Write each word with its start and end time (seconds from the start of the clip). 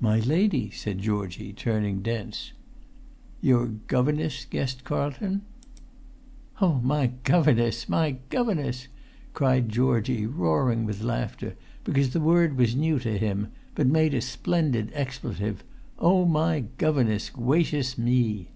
"My 0.00 0.20
lady," 0.20 0.70
said 0.70 1.00
Georgie, 1.00 1.52
turning 1.52 2.00
dense. 2.00 2.54
"Your 3.42 3.66
governess?" 3.66 4.46
guessed 4.46 4.84
Carlton. 4.84 5.42
"Oh, 6.62 6.80
my 6.82 7.08
governess, 7.24 7.86
my 7.86 8.12
governess!" 8.30 8.88
cried 9.34 9.68
Georgie, 9.68 10.24
roaring 10.24 10.86
with 10.86 11.02
laughter 11.02 11.56
because 11.84 12.14
the 12.14 12.20
word 12.20 12.56
was 12.56 12.74
new 12.74 12.98
to 13.00 13.18
him, 13.18 13.48
but 13.74 13.86
made 13.86 14.14
a 14.14 14.22
splendid 14.22 14.92
expletive: 14.94 15.62
"oh, 15.98 16.24
my 16.24 16.60
governess, 16.78 17.28
gwacious 17.28 17.98
me!" 17.98 18.52